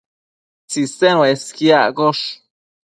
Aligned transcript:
Tsisen 0.69 1.15
uesquiaccosh 1.19 2.25